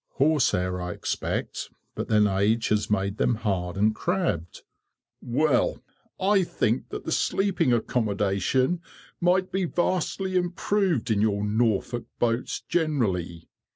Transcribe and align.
"Horse 0.13 0.49
hair, 0.49 0.81
I 0.81 0.93
expect; 0.93 1.69
but 1.93 2.07
then 2.07 2.25
age 2.25 2.69
has 2.69 2.89
made 2.89 3.17
them 3.17 3.35
hard 3.35 3.77
and 3.77 3.93
crabbed." 3.93 4.63
"Well, 5.21 5.83
I 6.19 6.41
think 6.41 6.89
that 6.89 7.05
the 7.05 7.11
sleeping 7.11 7.71
accommodation 7.71 8.81
might 9.19 9.51
be 9.51 9.65
vastly 9.65 10.35
improved 10.35 11.11
in 11.11 11.21
your 11.21 11.43
Norfolk 11.45 12.05
boats 12.17 12.61
generally. 12.61 13.47